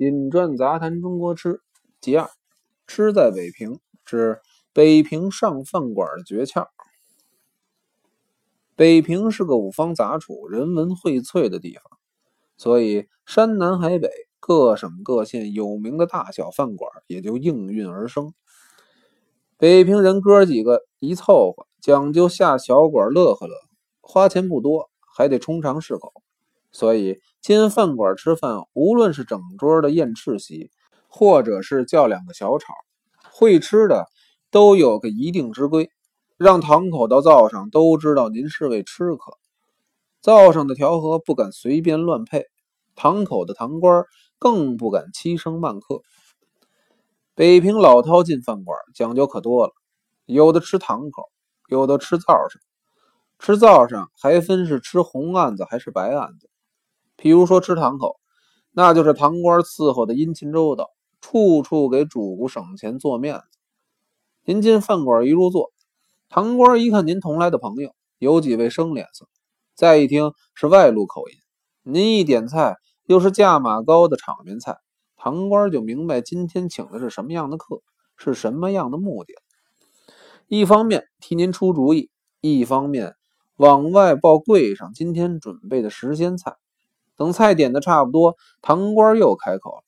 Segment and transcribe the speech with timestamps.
[0.00, 1.60] 饮馔杂谈中国吃，
[2.00, 2.30] 其二，
[2.86, 4.40] 吃在北平之
[4.72, 6.68] 北平上饭馆的诀窍。
[8.74, 11.98] 北平是个五方杂处、人文荟萃的地方，
[12.56, 14.08] 所以山南海北
[14.38, 18.32] 各省各县有名的大小饭馆也就应运而生。
[19.58, 23.68] 北平人哥几个一凑合，讲究下小馆乐呵乐呵，
[24.00, 26.14] 花钱不多，还得充肠适口。
[26.72, 30.70] 所以，进饭馆吃饭，无论是整桌的宴吃席，
[31.08, 32.74] 或者是叫两个小炒，
[33.32, 34.06] 会吃的
[34.50, 35.90] 都有个一定之规，
[36.36, 39.38] 让堂口到灶上都知道您是位吃客。
[40.20, 42.44] 灶上的调和不敢随便乱配，
[42.94, 44.04] 堂口的堂官
[44.38, 46.02] 更不敢欺生慢客。
[47.34, 49.72] 北平老饕进饭馆讲究可多了，
[50.26, 51.30] 有的吃堂口，
[51.68, 52.60] 有的吃灶上。
[53.38, 56.49] 吃灶上还分是吃红案子还是白案子。
[57.22, 58.18] 比如说吃堂口，
[58.72, 60.88] 那就是堂官伺候的殷勤周到，
[61.20, 63.58] 处处给主顾省钱做面子。
[64.46, 65.70] 您进饭馆一入座，
[66.30, 69.28] 堂官一看您同来的朋友，有几位生脸色，
[69.74, 71.34] 再一听是外路口音，
[71.82, 74.78] 您一点菜又是价码高的场面菜，
[75.18, 77.82] 堂官就明白今天请的是什么样的客，
[78.16, 79.34] 是什么样的目的。
[80.48, 82.08] 一方面替您出主意，
[82.40, 83.14] 一方面
[83.56, 86.56] 往外报柜上今天准备的时鲜菜。
[87.20, 89.82] 等菜点的差不多，堂官又开口了：“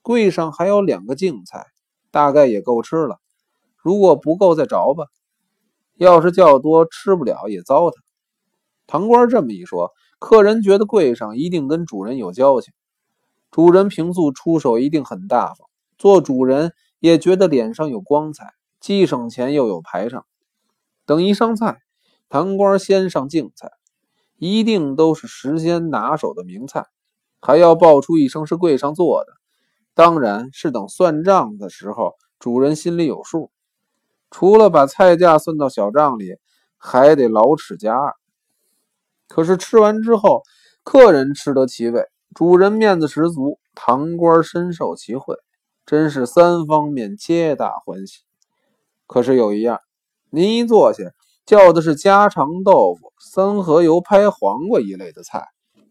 [0.00, 1.66] 柜上还有两个净菜，
[2.12, 3.18] 大概也够吃了。
[3.78, 5.06] 如果不够，再找吧。
[5.96, 7.94] 要是较多吃不了，也糟蹋。”
[8.86, 9.90] 堂官这么一说，
[10.20, 12.72] 客人觉得柜上一定跟主人有交情，
[13.50, 15.68] 主人平素出手一定很大方，
[15.98, 20.24] 做主人也觉得脸上有光彩，既省钱又有排场。
[21.04, 21.78] 等一上菜，
[22.28, 23.72] 堂官先上净菜。
[24.38, 26.86] 一定都是时鲜拿手的名菜，
[27.40, 29.32] 还要报出一声是柜上做的，
[29.94, 33.50] 当然是等算账的时候，主人心里有数。
[34.30, 36.36] 除了把菜价算到小账里，
[36.76, 38.14] 还得老齿加二。
[39.26, 40.42] 可是吃完之后，
[40.84, 42.04] 客人吃得其味，
[42.34, 45.34] 主人面子十足，堂官深受其惠，
[45.84, 48.20] 真是三方面皆大欢喜。
[49.06, 49.80] 可是有一样，
[50.30, 51.02] 您一坐下。
[51.48, 55.46] 叫的是家常豆腐、三合油拍黄瓜一类的菜，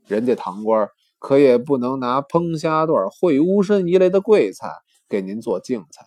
[0.06, 0.88] 人家堂官
[1.18, 4.70] 可也不能拿烹虾段、烩乌参一类的贵菜
[5.10, 6.06] 给您做净菜。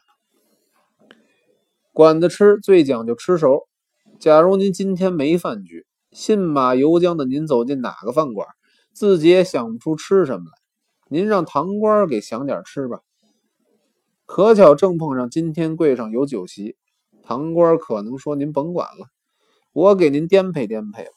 [1.92, 3.66] 馆子吃最讲究吃熟。
[4.20, 8.46] 假如您今天没饭局，信马由缰的您走进哪个饭馆，
[8.92, 10.52] 自己也想不出吃什么来，
[11.08, 13.00] 您让堂官给想点吃吧。
[14.26, 16.76] 可巧正碰上今天柜上有酒席，
[17.24, 19.08] 堂官可能说您甭管了。
[19.72, 21.12] 我给您颠沛颠沛吧。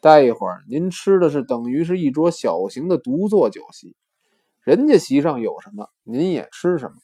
[0.00, 3.96] 待一会儿，您吃的是等于是一桌小型的独坐酒席，
[4.62, 6.94] 人家席上有什么，您也吃什么。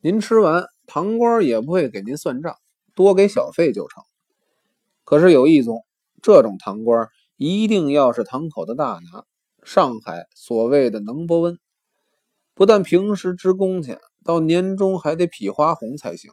[0.00, 2.56] 您吃完，堂官也不会给您算账，
[2.94, 4.02] 多给小费就成。
[5.04, 5.84] 可是有一宗，
[6.22, 9.24] 这种堂官一定要是堂口的大拿，
[9.62, 11.58] 上海所谓的能伯温，
[12.54, 16.30] 不但平时支工钱，到年终还得匹花红才行。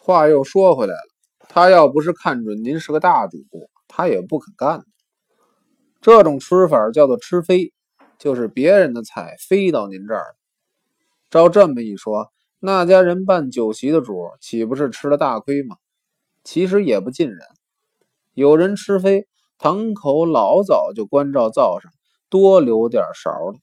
[0.00, 1.15] 话又说回来了。
[1.56, 4.84] 他要不是看准您是个大主顾，他也不肯干。
[6.02, 7.72] 这种吃法叫做吃飞，
[8.18, 10.36] 就是别人的菜飞到您这儿。
[11.30, 15.76] 照这么一说，那家人办酒席的主岂不是吃了大亏吗？
[16.44, 17.48] 其实也不尽然。
[18.34, 21.90] 有人吃飞，堂口老早就关照灶上
[22.28, 23.54] 多留点勺了。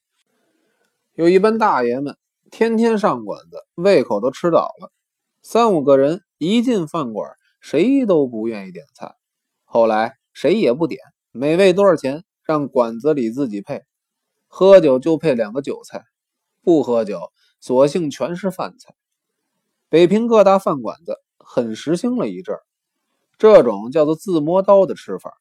[1.13, 2.17] 有一班大爷们
[2.49, 4.91] 天天上馆子，胃口都吃倒了。
[5.43, 7.29] 三五个人一进饭馆。
[7.63, 9.15] 谁都不愿意点菜，
[9.63, 10.99] 后来谁也不点，
[11.31, 13.83] 每位多少钱，让馆子里自己配。
[14.49, 16.03] 喝酒就配两个酒菜，
[16.61, 17.31] 不喝酒，
[17.61, 18.93] 索性全是饭菜。
[19.87, 22.53] 北平各大饭馆子很时兴了一阵
[23.37, 25.37] 这种叫做自摸刀的吃法。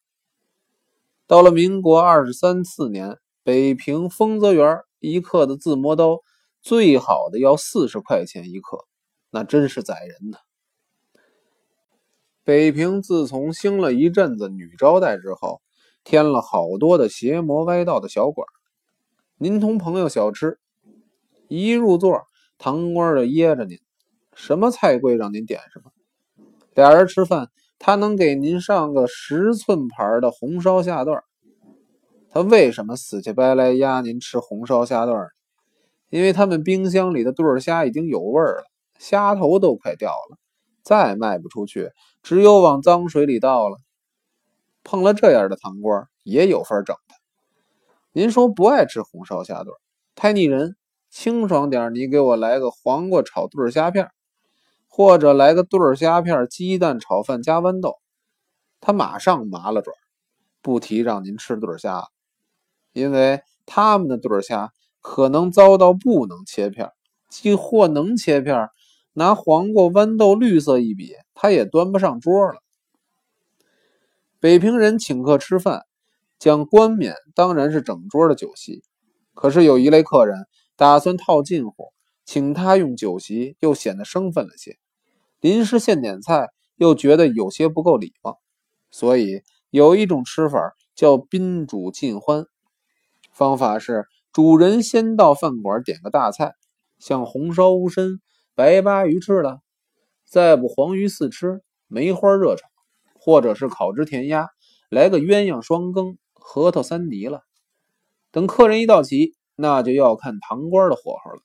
[1.27, 6.21] 到了民国二十三四年，北平丰泽园一克的自摸刀，
[6.61, 8.77] 最好的要四十块钱一克，
[9.29, 10.39] 那真是宰人的。
[12.45, 15.61] 北平自从兴了一阵子女招待之后，
[16.03, 18.45] 添了好多的邪魔歪道的小馆。
[19.37, 20.59] 您同朋友小吃，
[21.47, 22.23] 一入座，
[22.57, 23.79] 堂官就掖着您，
[24.35, 25.91] 什么菜贵让您点什么。
[26.73, 27.49] 俩人吃饭，
[27.79, 31.23] 他能给您上个十寸盘的红烧虾段。
[32.29, 35.29] 他为什么死乞白赖压您吃红烧虾段？
[36.09, 38.63] 因为他们冰箱里的对虾已经有味儿了，
[38.99, 40.37] 虾头都快掉了。
[40.83, 41.91] 再卖不出去，
[42.21, 43.77] 只有往脏水里倒了。
[44.83, 47.15] 碰了这样的糖官，也有法整他。
[48.11, 49.75] 您说不爱吃红烧虾段，
[50.13, 50.75] 太腻人，
[51.09, 54.11] 清爽点，你给我来个黄瓜炒对虾片，
[54.87, 57.95] 或者来个对虾片鸡蛋炒饭加豌豆。
[58.81, 59.95] 他马上麻了转，
[60.61, 62.09] 不提让您吃对虾，
[62.91, 66.91] 因为他们的对虾可能糟到不能切片，
[67.29, 68.69] 即或能切片，
[69.13, 72.61] 拿黄瓜、豌豆绿色一比，他也端不上桌了。
[74.39, 75.85] 北平人请客吃饭，
[76.37, 78.83] 讲冠冕当然是整桌的酒席，
[79.33, 80.45] 可是有一类客人。
[80.75, 81.93] 打算套近乎，
[82.25, 84.73] 请他用酒席，又显得生分了些；
[85.39, 88.39] 临时现点菜，又觉得有些不够礼貌。
[88.89, 92.47] 所以有一种吃法叫宾主尽欢。
[93.31, 96.53] 方法是主人先到饭馆点个大菜，
[96.97, 98.19] 像红烧乌参、
[98.55, 99.61] 白鲅鱼翅了，
[100.25, 102.67] 再不黄鱼四吃、梅花热炒，
[103.13, 104.49] 或者是烤只甜鸭，
[104.89, 107.43] 来个鸳鸯双羹、核桃三泥了。
[108.31, 109.35] 等客人一到齐。
[109.55, 111.43] 那就要看堂官的火候了。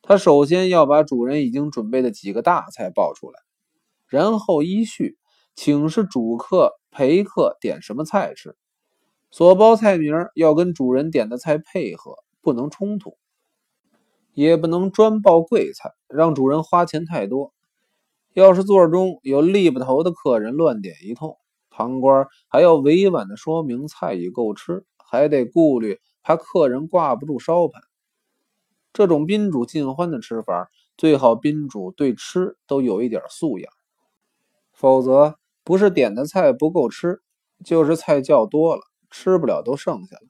[0.00, 3.38] 他首先要把主人已经准备的几个大菜报出来，
[4.06, 5.18] 然后依序
[5.54, 8.56] 请示主客、陪客点什么菜吃。
[9.30, 13.18] 所包菜名要跟主人点的菜配合，不能冲突，
[14.34, 17.52] 也不能专报贵菜，让主人花钱太多。
[18.34, 21.36] 要是座中有立不头的客人乱点一通，
[21.70, 25.98] 堂官还要委婉的说明菜已够吃，还得顾虑。
[26.22, 27.80] 怕客人挂不住烧盘，
[28.92, 33.72] 这种宾主尽欢的吃法，最好宾主对吃都有一点素养，
[34.74, 37.22] 否则不是点的菜不够吃，
[37.64, 40.28] 就是菜叫多了，吃不了都剩下了。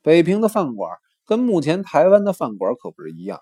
[0.00, 0.90] 北平的饭馆
[1.30, 3.38] 跟目前台湾的饭馆可不是一样，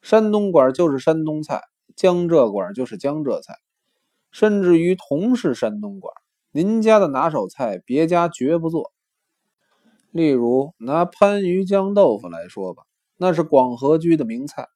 [0.00, 1.60] 山东馆就是山东菜，
[1.96, 3.56] 江浙馆就是江浙菜，
[4.30, 6.14] 甚至于同是山东馆，
[6.50, 8.90] 您家的拿手菜，别家绝不做。
[10.12, 12.84] 例如拿番禺酱豆腐来说吧，
[13.18, 14.66] 那是广和居的名菜。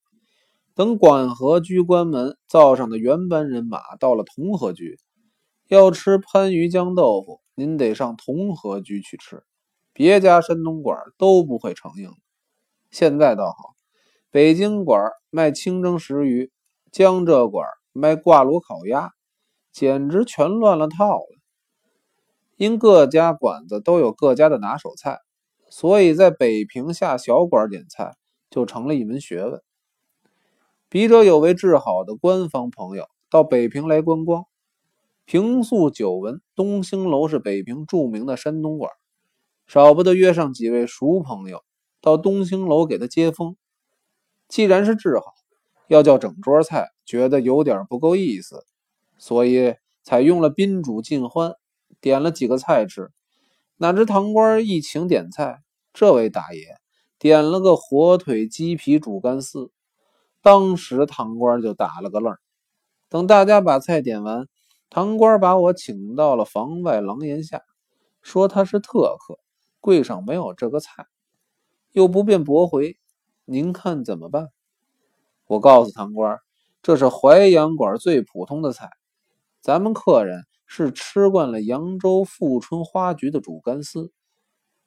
[0.75, 4.99] 等广和居关门，灶上的原班人马到了同和居，
[5.69, 9.45] 要吃番禺酱豆腐，您得上同和居去吃，
[9.97, 12.11] 别家山东馆都不会承应。
[12.91, 13.75] 现在倒好，
[14.31, 16.53] 北京馆卖清蒸石鱼，
[16.93, 19.13] 江浙馆卖挂炉烤鸭，
[19.73, 21.39] 简直全乱了套了。
[22.59, 25.19] 因各家馆子都有各家的拿手菜。
[25.71, 28.15] 所以在北平下小馆点菜
[28.51, 29.63] 就成了一门学问。
[30.91, 34.45] 笔者有位治好的官方朋友到北平来观光，
[35.25, 38.93] 平素久闻东兴楼是北平著名的山东馆，
[39.67, 41.63] 少不得约上几位熟朋友
[42.01, 43.57] 到东兴楼给他接风。
[44.49, 45.35] 既然是治好，
[45.89, 48.65] 要叫整桌菜，觉得有点不够意思，
[49.19, 51.55] 所以采用了宾主尽欢，
[52.01, 53.11] 点了几个菜吃。
[53.77, 55.63] 哪知堂官一请点菜。
[55.93, 56.77] 这位大爷
[57.19, 59.71] 点了个火腿鸡皮煮干丝，
[60.43, 62.37] 当时堂官就打了个愣。
[63.09, 64.47] 等大家把菜点完，
[64.91, 67.62] 堂官把我请到了房外廊檐下，
[68.21, 69.39] 说他是特客，
[69.87, 71.06] 柜上没有这个菜，
[71.93, 72.99] 又不便驳回，
[73.44, 74.49] 您看怎么办？
[75.47, 76.41] 我告诉堂官，
[76.83, 78.91] 这是淮阳馆最普通的菜，
[79.61, 84.11] 咱们客人是吃惯了扬州富春花菊的煮干丝。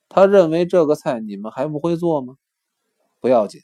[0.10, 2.36] 他认为这个菜你们还不会做吗？
[3.22, 3.62] 不要紧，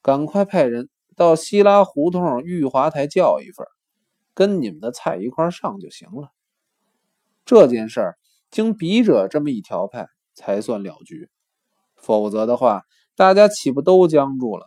[0.00, 3.66] 赶快派人到西拉胡同玉华台叫一份，
[4.32, 6.30] 跟你们的菜一块上就行了。
[7.44, 8.14] 这件事
[8.50, 11.30] 经笔者这么一调派，才算了局。
[11.96, 12.82] 否则的话，
[13.16, 14.66] 大家岂不都僵住了？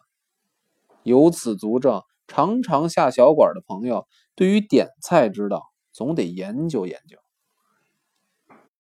[1.04, 7.18] 由此足证，常常下小馆的朋友，对于点菜之道，总得研究研究。